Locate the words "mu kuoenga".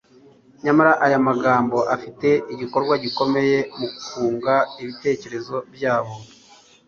3.77-4.55